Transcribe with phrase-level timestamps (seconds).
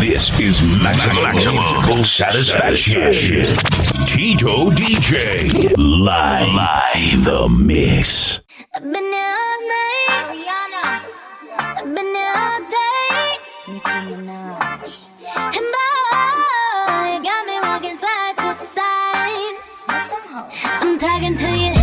[0.00, 3.12] This is maximum, maximum satisfaction.
[4.06, 8.40] Tito DJ live, live the mix.
[8.74, 10.24] I've been all night.
[10.32, 10.84] Rihanna.
[11.58, 13.36] I've been all day.
[13.68, 15.04] Nicki Minaj.
[15.36, 19.56] And boy, you got me walking side to side.
[20.80, 21.79] I'm talking to you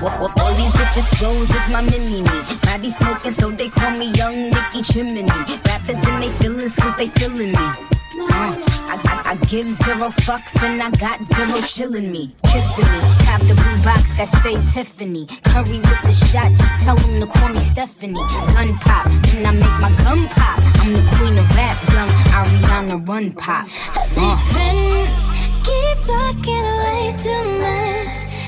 [0.00, 2.28] All these bitches flows is my mini me.
[2.62, 5.22] Body smoking, so they call me Young Nicky Chimney.
[5.22, 7.58] Rappers in they feelings, cause they feeling me.
[7.58, 8.54] Uh,
[8.90, 12.32] I, I, I give zero fucks and I got zero chillin' me.
[12.44, 13.00] Kissing me.
[13.26, 15.26] Cop the blue box that say Tiffany.
[15.44, 18.14] Curry with the shot, just tell them to call me Stephanie.
[18.14, 20.58] Gun pop, then I make my gun pop.
[20.78, 23.66] I'm the queen of rap, young Ariana Run Pop.
[23.66, 24.06] Uh.
[24.14, 25.28] These friends
[25.66, 28.47] keep talking way too much.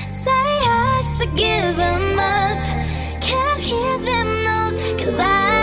[1.21, 3.21] I give them up.
[3.21, 5.60] Can't hear them no, cause I.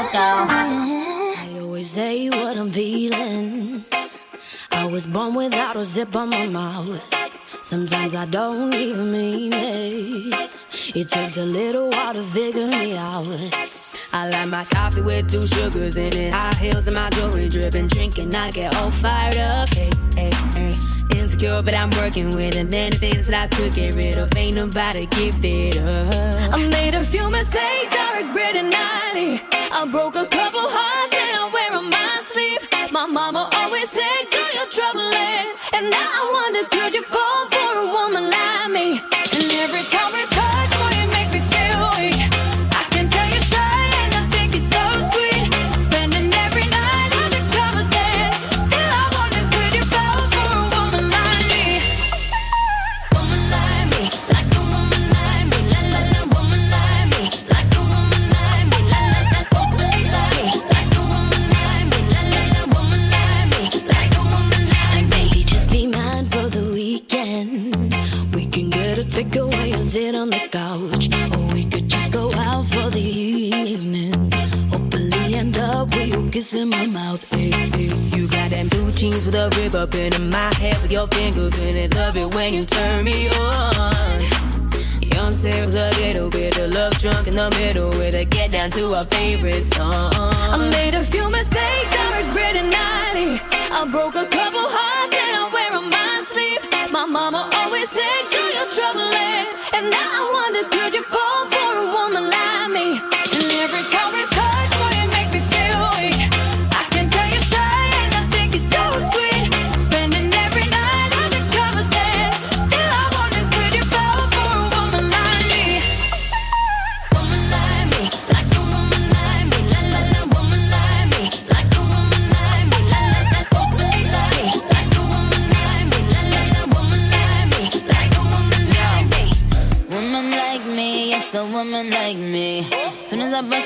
[0.00, 0.46] a tricycle.
[0.50, 3.84] I always say what I'm feeling.
[4.70, 7.02] I was born without a zip on my mouth.
[7.62, 10.50] Sometimes I don't even mean it.
[10.94, 13.26] It takes a little while to figure me out.
[14.12, 16.32] I like my coffee with two sugars in it.
[16.32, 17.88] High heels and my jewelry dripping.
[17.88, 19.68] Drinking, I get all fired up.
[19.68, 20.72] Hey, hey, hey.
[21.16, 22.70] Insecure, but I'm working with it.
[22.70, 24.34] Many things that I could get rid of.
[24.36, 26.54] Ain't nobody give it up.
[26.54, 29.40] I made a few mistakes Regret nightly.
[29.72, 32.60] I broke a couple hearts and I wear on my sleeve.
[32.92, 37.70] My mama always said, "Do your troubling," and now I wonder, could you fall for
[37.80, 39.00] a woman like me?
[39.32, 40.12] And every time
[76.30, 77.26] kiss in my mouth.
[77.32, 78.16] Ay, ay.
[78.16, 81.56] You got them blue jeans with a rib up in my head with your fingers
[81.64, 81.94] in it.
[81.94, 84.20] Love it when you turn me on.
[85.00, 88.52] You know I'm a little bit of love drunk in the middle with a get
[88.52, 90.12] down to our favorite song.
[90.14, 93.40] I made a few mistakes, I regret it nightly.
[93.72, 96.92] I broke a couple hearts and I wear on my sleeve.
[96.92, 99.10] My mama always said, Do your trouble,
[99.74, 101.39] and now I wonder, could you fall?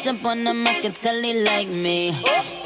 [0.04, 2.10] Push up on him, I can tell they like me.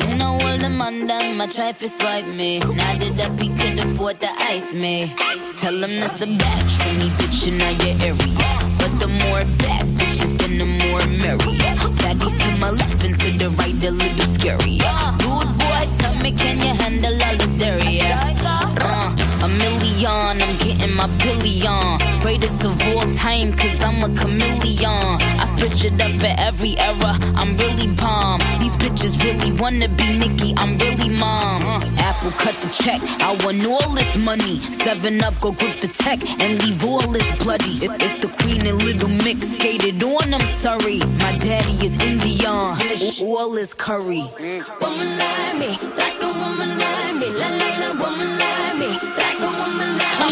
[0.00, 2.58] You know all the man them, I try to swipe me.
[2.58, 5.14] Now Nodded up, he could afford to ice me.
[5.60, 8.48] Tell him that's a bad trini bitch in your area.
[8.80, 11.54] But the more bad bitches, then the more merry.
[12.02, 14.78] Baddies to my left and to the right, a little scary.
[15.22, 18.00] Dude boy, tell me, can you handle all this dairy?
[18.00, 19.17] Uh,
[19.56, 21.98] Million, I'm getting my billion.
[22.20, 25.20] Greatest of all time, cause I'm a chameleon.
[25.42, 28.40] I switch it up for every era, I'm really bomb.
[28.60, 31.64] These bitches really wanna be Nicki, I'm really mom.
[31.64, 34.60] Uh, Apple cut the check, I want all this money.
[34.84, 37.78] Seven up, go grip the tech, and leave all this bloody.
[37.80, 40.98] it's the queen and little mix, skated on, I'm sorry.
[40.98, 42.46] My daddy is Indian,
[43.26, 44.22] all is curry.
[44.80, 49.27] Woman like me, like a woman like me, la la la, woman like me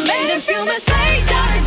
[0.07, 1.66] made a few mistakes.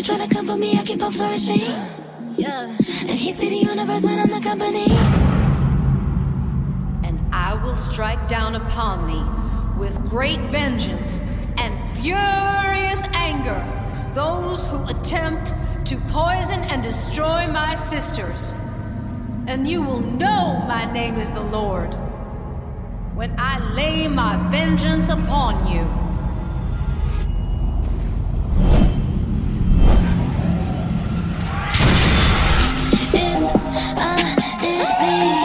[0.00, 1.60] You try to come for me, I keep on flourishing.
[2.38, 2.74] Yeah.
[3.00, 4.86] And he see the universe when I'm the company.
[7.06, 11.20] And I will strike down upon thee with great vengeance
[11.58, 13.60] and furious anger
[14.14, 15.52] those who attempt
[15.84, 18.54] to poison and destroy my sisters.
[19.48, 21.92] And you will know my name is the Lord
[23.14, 25.99] when I lay my vengeance upon you.
[34.02, 35.39] Uh, it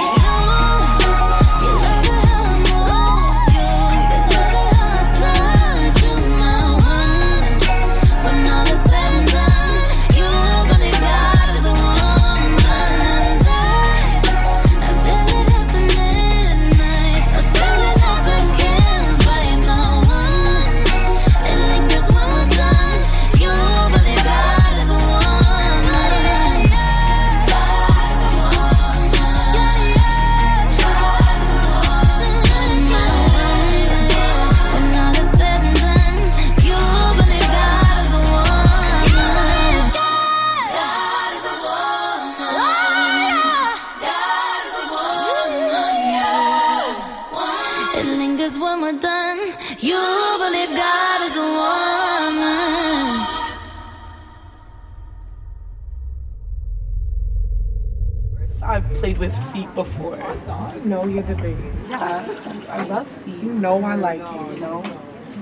[60.85, 61.91] know you're the biggest.
[61.91, 62.23] I,
[62.69, 63.43] I love feet.
[63.43, 64.83] You know I like it, you know?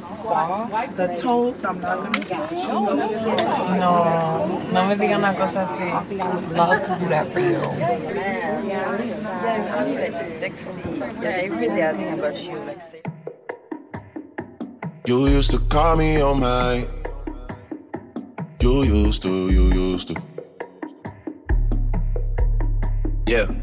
[0.08, 2.68] Saw the toes, I'm not gonna get you.
[2.68, 6.20] No, no me digan una cosa así.
[6.20, 7.62] I would love to do that for you.
[8.68, 8.96] Yeah,
[9.74, 10.82] I was like sexy.
[11.22, 13.02] Yeah, every day I think about you, like sexy.
[15.06, 16.88] You used to call me on my.
[18.62, 20.16] You used to, you used to.
[23.28, 23.63] Yeah.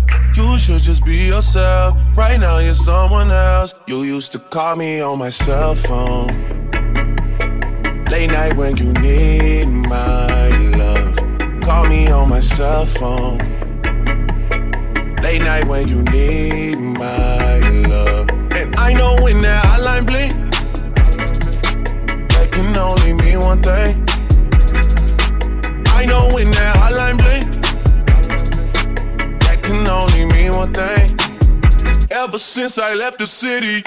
[0.35, 1.97] You should just be yourself.
[2.15, 3.73] Right now, you're someone else.
[3.87, 6.29] You used to call me on my cell phone.
[8.09, 10.47] Late night when you need my
[10.77, 11.15] love.
[11.61, 13.39] Call me on my cell phone.
[15.21, 17.40] late night when you need my
[32.61, 33.83] since I left the city.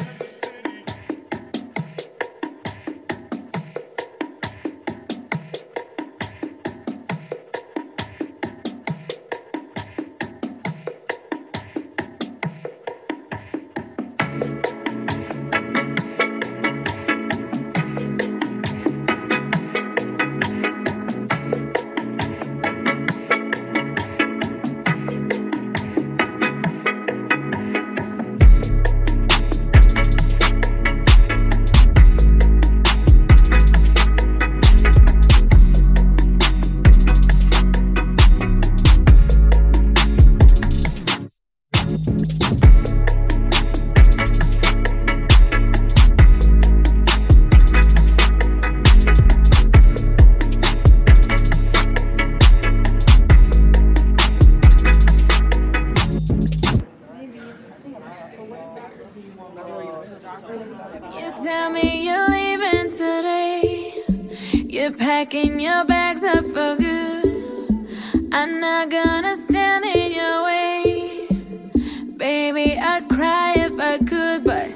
[68.89, 71.27] Gonna stand in your way.
[72.17, 74.69] Baby, I'd cry if I could, but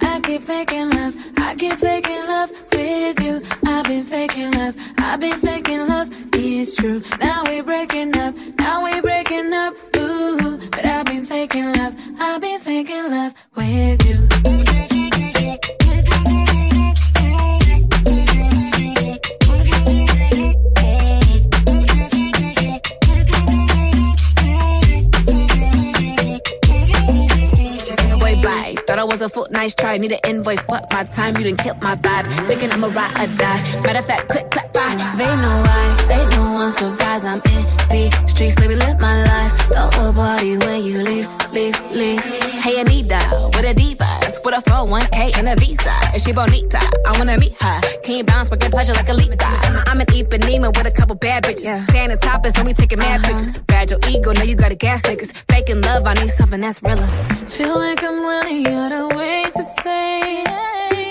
[0.00, 1.16] I keep faking love.
[1.36, 3.42] I keep faking love with you.
[3.66, 4.76] I've been faking love.
[4.98, 6.08] I've been faking love.
[6.34, 7.02] It's true.
[7.20, 8.34] Now we're breaking up.
[8.58, 9.74] Now we're breaking up.
[9.96, 11.94] Ooh, but I've been faking love.
[12.20, 14.19] I've been faking love with you.
[30.00, 32.24] Need an invoice, fuck my time, you done killed my vibe.
[32.48, 33.60] Thinking I'ma ride or die.
[33.84, 34.96] Matter of fact, click, clap, bye.
[35.18, 37.24] They know why, they know I'm surprised.
[37.26, 38.54] I'm in the streets,
[45.40, 46.14] 401k and a visa.
[46.14, 46.78] Is she bonita?
[47.06, 47.80] I wanna meet her.
[48.02, 49.30] Can you bounce, working pleasure like a leap
[49.88, 51.64] I'm, an Ipanema with a couple bad bitches.
[51.64, 51.84] Yeah.
[51.86, 53.38] Staying the topless, and we taking mad uh-huh.
[53.38, 53.62] pictures.
[53.66, 55.32] Bad your ego, now you got a gas niggas.
[55.50, 57.06] Faking love, I need something that's realer.
[57.46, 60.44] Feel like I'm running out of ways to say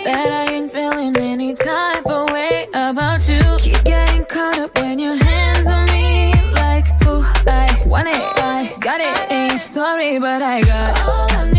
[0.05, 3.41] that I ain't feeling any type of way about you.
[3.59, 8.75] Keep getting caught up when your hands on me, like oh I want it, I
[8.79, 9.31] got it.
[9.31, 11.58] Ain't sorry, but I got all I'm needing,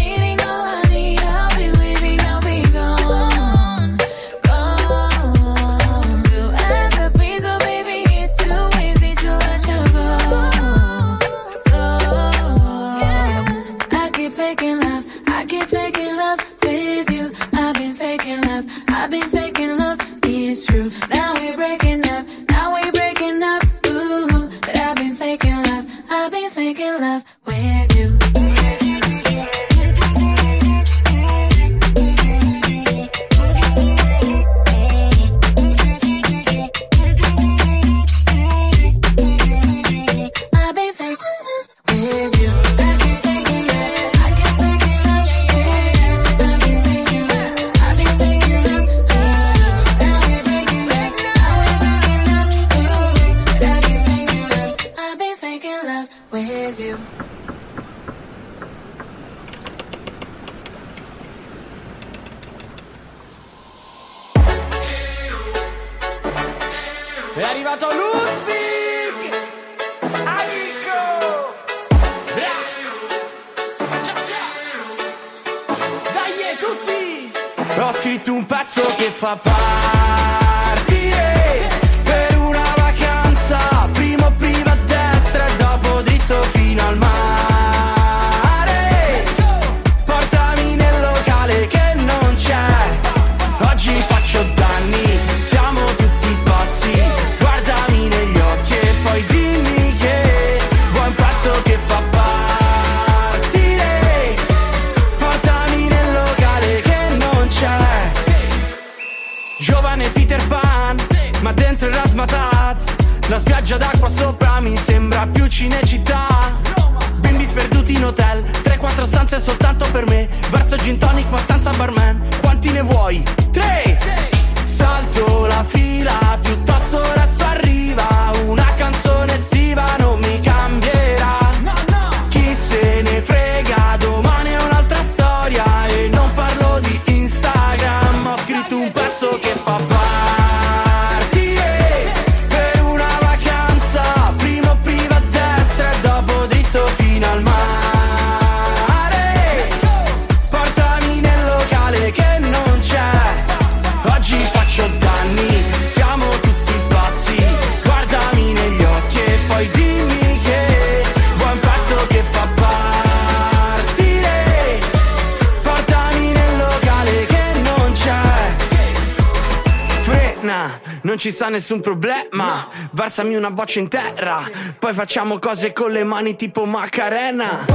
[171.19, 172.67] ci sta nessun problema.
[172.93, 174.41] Versami una boccia in terra,
[174.79, 177.67] poi facciamo cose con le mani tipo Macarena.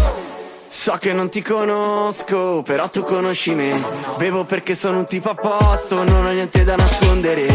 [0.67, 3.81] So che non ti conosco, però tu conosci me.
[4.17, 7.47] Bevo perché sono un tipo a posto, non ho niente da nascondere.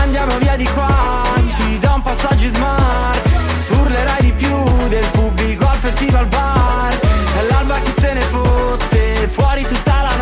[0.00, 1.22] Andiamo via di qua,
[1.54, 3.30] ti do un passaggio smart.
[3.68, 6.98] Urlerai di più del pubblico al festival bar.
[7.38, 10.15] È l'alba chi se ne fotte, fuori tutta la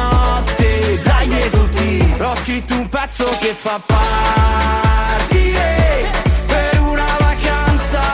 [2.24, 5.40] ho scritto un pezzo che fa partire
[6.46, 8.13] per una vacanza.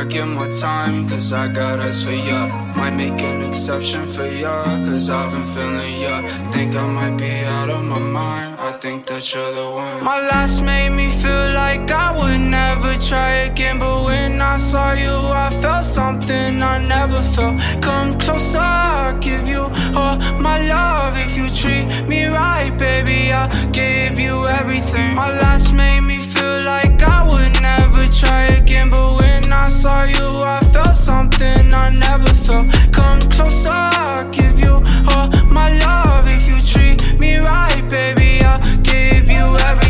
[0.00, 2.48] I give my time, cause I got eyes for ya.
[2.74, 6.50] Might make an exception for ya, cause I've been feeling ya.
[6.52, 10.02] Think I might be out of my mind, I think that you're the one.
[10.02, 14.92] My last made me feel like I would never try again, but when I saw
[14.92, 17.60] you, I felt something I never felt.
[17.82, 21.18] Come closer, I'll give you all my love.
[21.18, 25.14] If you treat me right, baby, I'll give you everything.
[25.14, 26.29] My last made me
[26.64, 31.90] like I would never try again, but when I saw you, I felt something I
[31.90, 32.66] never felt.
[32.92, 36.26] Come closer, I'll give you all my love.
[36.28, 39.89] If you treat me right, baby, I'll give you everything.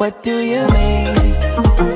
[0.00, 1.89] What do you mean?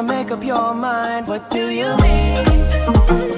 [0.00, 1.26] to make up your mind.
[1.26, 3.29] What do you mean?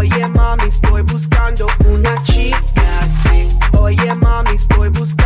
[0.00, 3.46] Oye mami, estoy buscando una chica así.
[3.76, 5.19] Oye mami, estoy buscando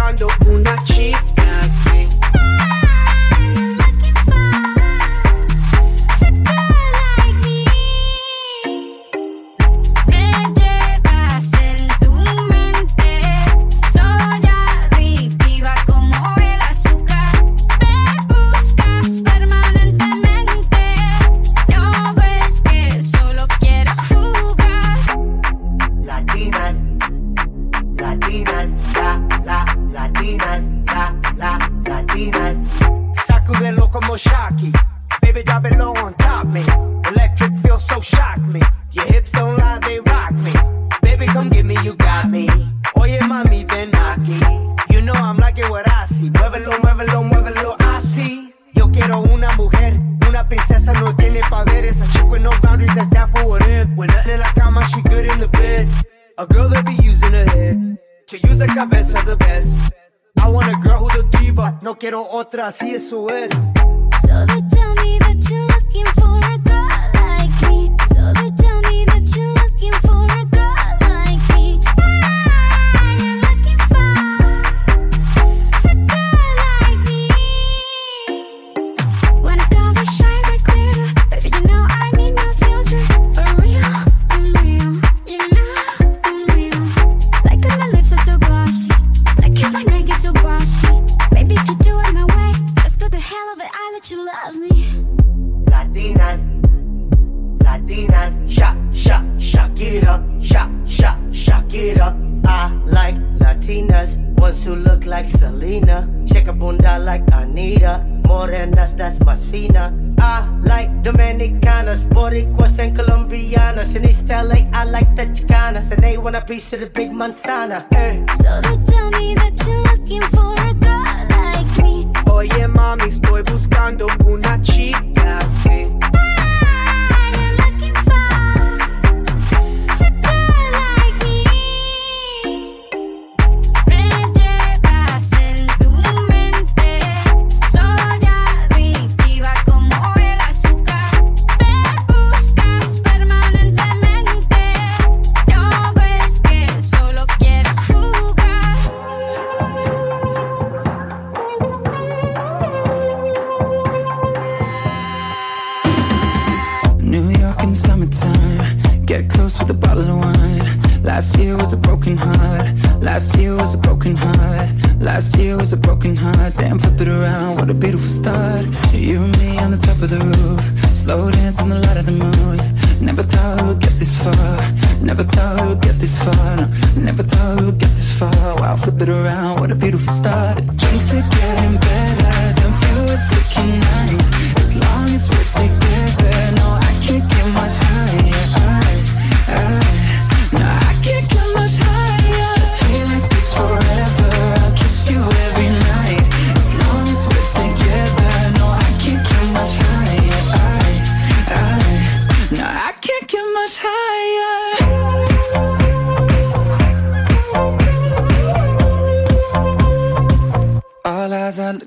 [159.45, 161.03] toast with a bottle of wine.
[161.03, 162.67] Last year was a broken heart.
[163.01, 164.69] Last year was a broken heart.
[165.01, 166.57] Last year was a broken heart.
[166.57, 167.57] Damn, flip it around.
[167.57, 168.65] What a beautiful start.
[168.93, 170.65] You and me on the top of the roof.
[170.97, 172.57] Slow dance in the light of the moon.
[173.01, 174.57] Never thought we would get this far.
[175.01, 176.57] Never thought we would get this far.
[176.97, 178.57] Never thought we would get this far.
[178.61, 179.61] Wow, flip it around.
[179.61, 180.57] What a beautiful start.
[180.83, 182.33] Drinks are getting better.
[182.61, 184.31] The view is looking nice.
[184.63, 186.54] As long as we're together.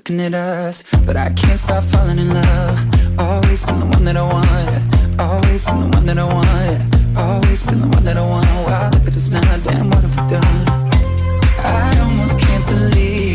[0.08, 3.18] Looking at us, but I can't stop falling in love.
[3.18, 5.07] Always been the one that I want.
[5.18, 7.18] Always been the one that I want.
[7.18, 8.46] Always been the one that I want.
[8.46, 9.56] Wow, look at us now.
[9.58, 10.68] Damn, what have we done?
[11.58, 13.27] I almost can't believe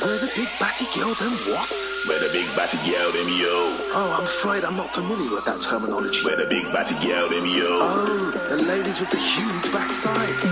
[0.00, 1.68] Where the big batty girl then what?
[2.08, 3.76] Where the big batty girl them yo.
[3.92, 6.24] Oh, I'm afraid I'm not familiar with that terminology.
[6.24, 7.68] Where the big batty girl them yo.
[7.84, 10.48] Oh, the ladies with the huge backsides.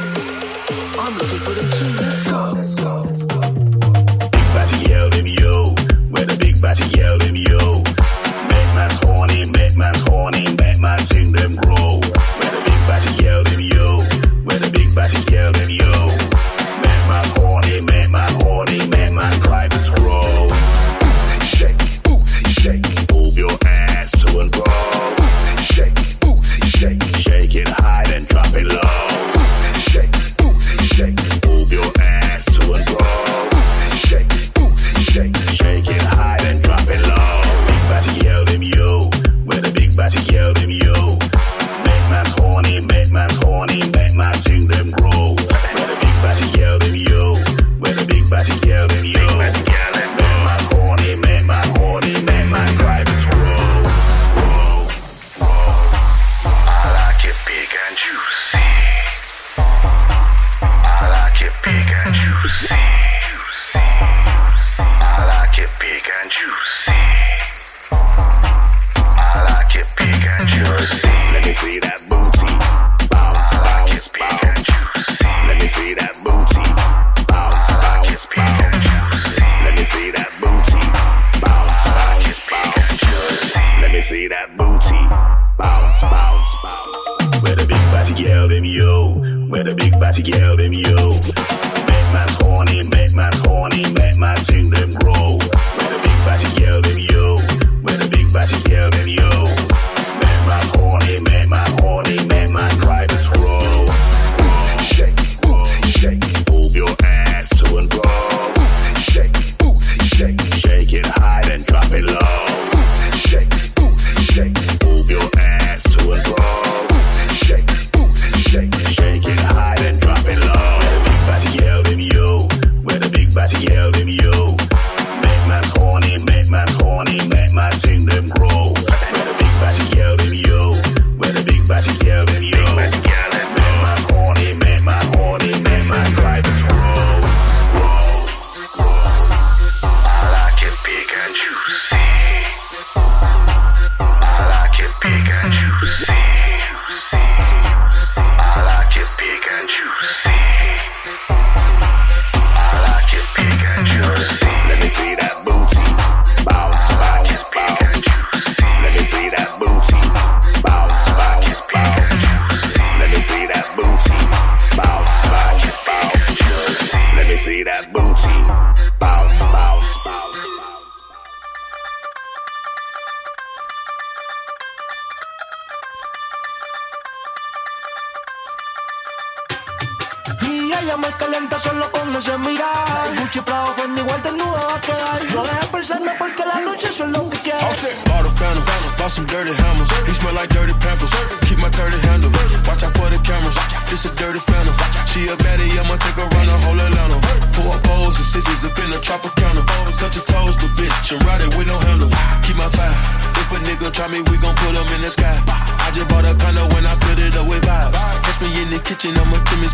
[1.00, 1.88] I'm looking for them too.
[1.96, 2.52] Let's go.
[2.60, 3.08] Let's go.
[3.08, 3.40] Let's go.
[4.36, 5.72] Big batty girl them yo.
[6.12, 7.56] Where the big batty girl them yo.
[8.52, 12.04] Make man horny, make man horny, make man sing them grow.
[12.04, 13.96] Where the big batty girl them yo.
[14.44, 16.07] Where the big batty girl them yo.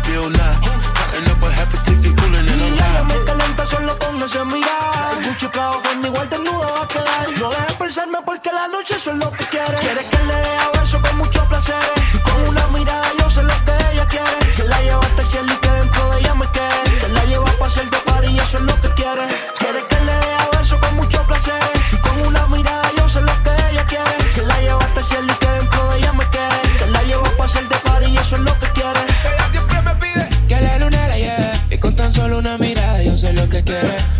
[0.07, 0.34] still
[33.65, 34.14] querer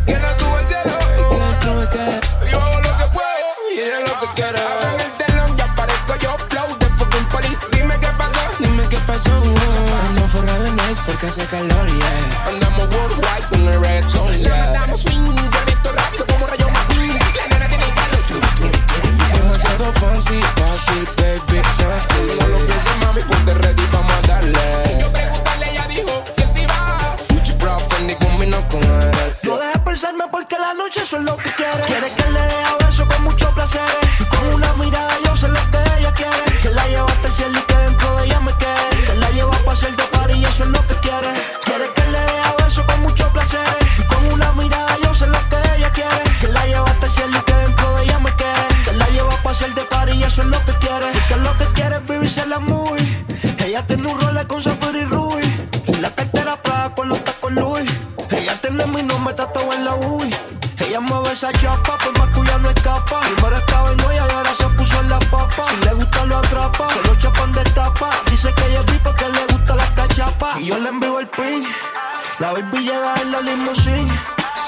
[73.95, 74.07] trampolín.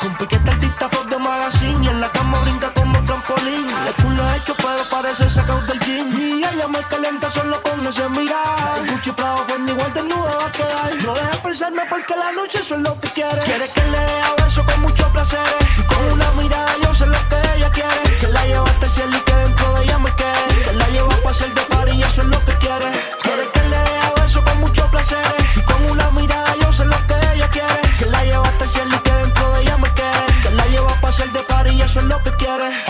[0.02, 1.86] Con piquete artista Fox de magazine.
[1.86, 3.68] Y en la cama brinca como trampolín.
[3.88, 6.12] El culo hecho, pero parece sacado del jean.
[6.18, 8.86] Y ella me calienta solo con ese mirar.
[8.90, 10.96] Gucci Prado Fendi igual desnuda va a quedar.
[11.06, 13.42] No dejes pensarme porque la noche eso es lo que quiere.
[13.44, 15.40] Quiere que le dé besos con mucho placer.
[15.78, 18.18] Y con una mirada yo sé lo que ella quiere.
[18.20, 20.64] Que la llevo hasta el cielo y que dentro de ella me quede.
[20.66, 22.92] Que la llevo a pasear de par y eso es lo que quiere.
[23.24, 25.37] Quiere que le dé besos con mucho placer.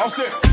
[0.07, 0.46] All set.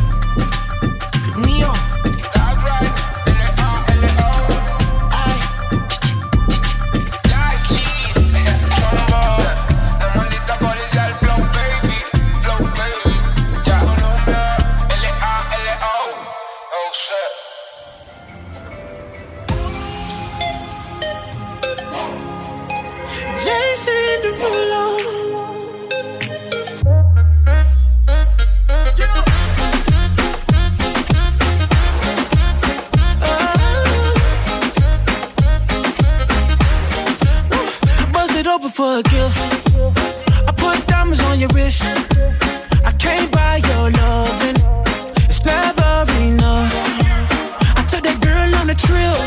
[48.76, 49.18] trill,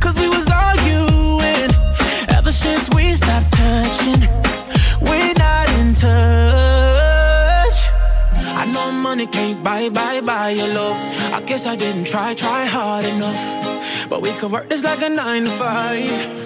[0.00, 1.70] cause we was arguing.
[2.28, 4.20] Ever since we stopped touching,
[5.00, 7.78] we're not in touch.
[8.60, 10.96] I know money can't buy, buy, buy your love.
[11.32, 14.08] I guess I didn't try, try hard enough.
[14.08, 16.44] But we could work this like a nine to five.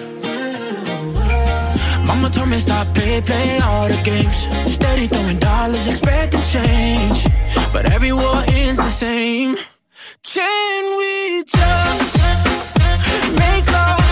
[2.05, 4.49] Mama told me stop play, play all the games.
[4.73, 7.25] Steady throwing dollars, expect to change.
[7.71, 9.55] But every war ends the same.
[10.23, 12.17] Can we just
[13.37, 14.08] make love?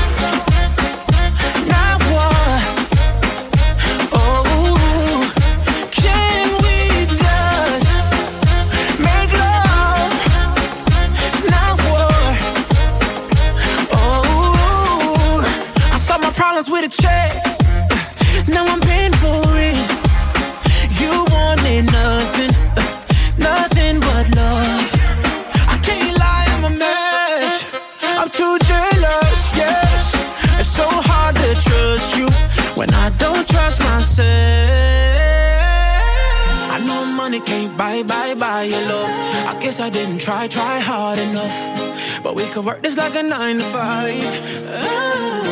[38.03, 39.09] bye, bye, bye, your love.
[39.47, 42.23] I guess I didn't try, try hard enough.
[42.23, 44.13] But we could work this like a nine to five.
[44.67, 45.47] Oh.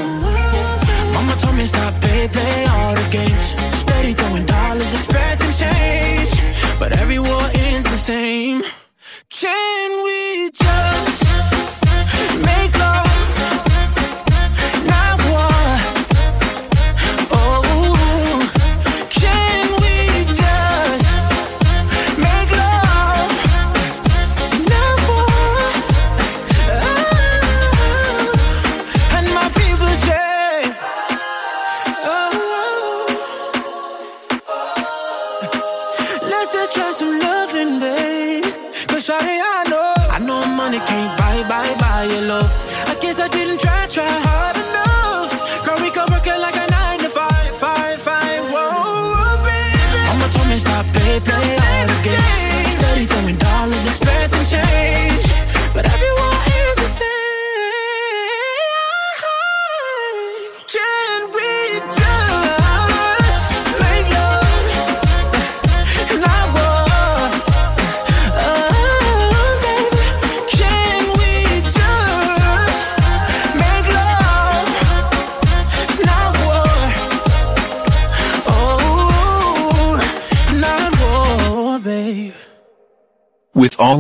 [1.13, 3.55] Mama told me stop, play, play all the games.
[3.73, 6.33] Steady throwing dollars, expecting change.
[6.79, 8.61] But every war ends the same.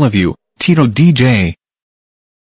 [0.05, 1.55] Of you, Tito DJ.